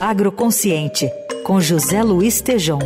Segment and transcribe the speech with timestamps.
[0.00, 1.10] Agroconsciente,
[1.44, 2.78] com José Luiz Tejom.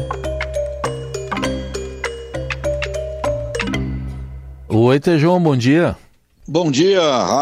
[4.68, 5.96] Oi, Tejom, bom dia.
[6.46, 7.00] Bom dia,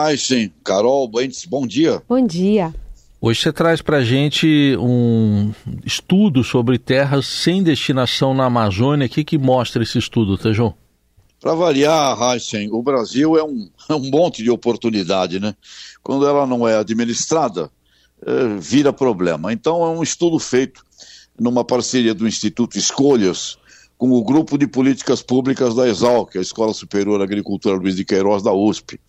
[0.09, 2.03] Heisen, Carol, Bentes, bom dia.
[2.09, 2.75] Bom dia.
[3.21, 5.53] Hoje você traz para a gente um
[5.85, 9.07] estudo sobre terras sem destinação na Amazônia.
[9.07, 10.75] O que, que mostra esse estudo, Tejão?
[11.41, 15.55] Para variar, Heisen, o Brasil é um, é um monte de oportunidade, né?
[16.03, 17.71] Quando ela não é administrada,
[18.59, 19.53] vira problema.
[19.53, 20.85] Então, é um estudo feito
[21.39, 23.59] numa parceria do Instituto Escolhas
[23.99, 25.85] com o Grupo de Políticas Públicas da
[26.31, 29.01] que é a Escola Superior Agricultura Luiz de Queiroz da USP.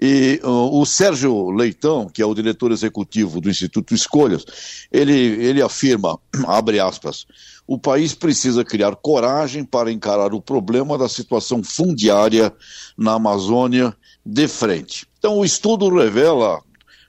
[0.00, 4.44] E uh, o Sérgio Leitão, que é o diretor executivo do Instituto Escolhas,
[4.90, 7.26] ele, ele afirma, abre aspas,
[7.66, 12.52] o país precisa criar coragem para encarar o problema da situação fundiária
[12.96, 13.94] na Amazônia
[14.24, 15.06] de frente.
[15.18, 16.60] Então, o estudo revela,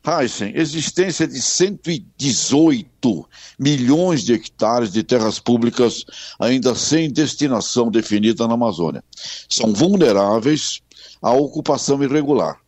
[0.05, 3.30] Heisen, existência de 118
[3.60, 6.04] milhões de hectares de terras públicas
[6.40, 9.04] ainda sem destinação definida na Amazônia.
[9.48, 10.82] São vulneráveis
[11.21, 12.60] à ocupação irregular.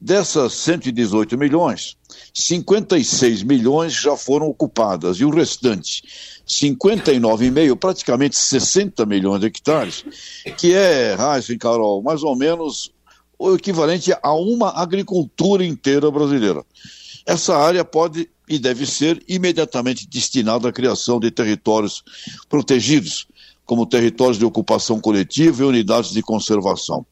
[0.00, 1.96] Dessas 118 milhões,
[2.32, 6.02] 56 milhões já foram ocupadas e o restante,
[6.48, 10.04] 59,5, praticamente 60 milhões de hectares,
[10.56, 11.16] que é,
[11.50, 12.90] e Carol, mais ou menos
[13.40, 16.62] o equivalente a uma agricultura inteira brasileira.
[17.26, 22.04] Essa área pode e deve ser imediatamente destinada à criação de territórios
[22.50, 23.26] protegidos,
[23.64, 27.06] como territórios de ocupação coletiva e unidades de conservação.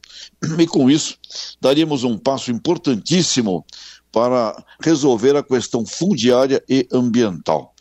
[0.59, 1.17] E com isso,
[1.59, 3.65] daríamos um passo importantíssimo
[4.11, 7.73] para resolver a questão fundiária e ambiental.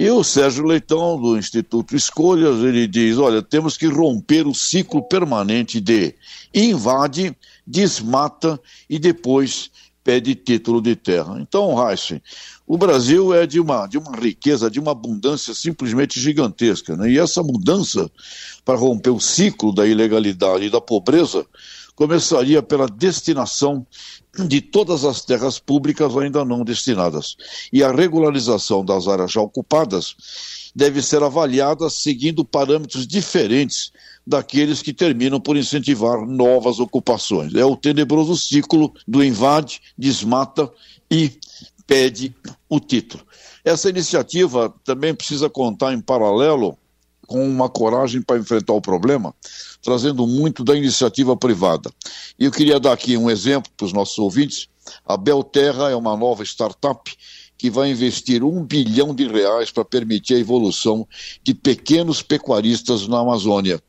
[0.00, 5.02] E o Sérgio Leitão, do Instituto Escolhas, ele diz: olha, temos que romper o ciclo
[5.02, 6.14] permanente de
[6.54, 9.72] invade, desmata e depois
[10.04, 11.40] pede título de terra.
[11.40, 12.22] Então, Heisen,
[12.64, 16.96] o Brasil é de uma, de uma riqueza, de uma abundância simplesmente gigantesca.
[16.96, 17.10] Né?
[17.10, 18.08] E essa mudança
[18.64, 21.44] para romper o ciclo da ilegalidade e da pobreza
[21.98, 23.84] começaria pela destinação
[24.46, 27.36] de todas as terras públicas ainda não destinadas.
[27.72, 30.14] E a regularização das áreas já ocupadas
[30.76, 33.90] deve ser avaliada seguindo parâmetros diferentes
[34.24, 37.52] daqueles que terminam por incentivar novas ocupações.
[37.56, 40.70] É o tenebroso ciclo do invade, desmata
[41.10, 41.32] e
[41.84, 42.32] pede
[42.68, 43.26] o título.
[43.64, 46.78] Essa iniciativa também precisa contar em paralelo
[47.28, 49.34] com uma coragem para enfrentar o problema,
[49.82, 51.92] trazendo muito da iniciativa privada.
[52.38, 54.66] E eu queria dar aqui um exemplo para os nossos ouvintes.
[55.06, 57.14] A Belterra é uma nova startup
[57.58, 61.06] que vai investir um bilhão de reais para permitir a evolução
[61.42, 63.82] de pequenos pecuaristas na Amazônia.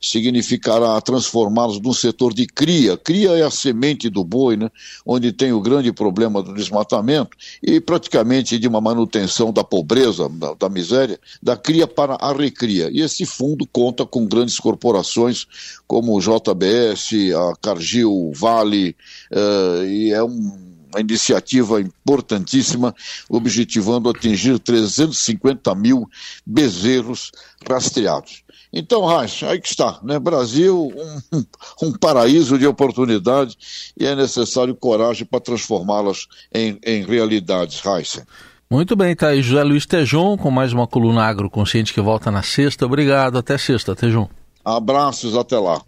[0.00, 2.96] Significará transformá-los num setor de cria.
[2.96, 4.70] Cria é a semente do boi, né?
[5.04, 10.54] onde tem o grande problema do desmatamento e praticamente de uma manutenção da pobreza, da,
[10.54, 12.88] da miséria, da cria para a recria.
[12.92, 15.46] E esse fundo conta com grandes corporações
[15.88, 18.94] como o JBS, a Cargill, Vale,
[19.32, 22.94] uh, e é um uma iniciativa importantíssima,
[23.28, 26.08] objetivando atingir 350 mil
[26.44, 27.32] bezerros
[27.68, 28.44] rastreados.
[28.72, 30.18] Então, Raíssa, aí que está, né?
[30.18, 30.92] Brasil,
[31.32, 31.44] um,
[31.86, 33.56] um, paraíso de oportunidades
[33.98, 38.26] e é necessário coragem para transformá-las em, em realidades, Raíssa.
[38.68, 42.42] Muito bem, tá aí José Luiz Tejon com mais uma coluna agroconsciente que volta na
[42.42, 42.84] sexta.
[42.84, 44.28] Obrigado, até sexta, Tejon.
[44.64, 45.80] Abraços, até lá.